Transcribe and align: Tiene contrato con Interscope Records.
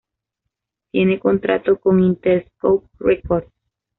Tiene 0.89 1.19
contrato 1.19 1.77
con 1.79 1.99
Interscope 1.99 2.87
Records. 2.99 3.51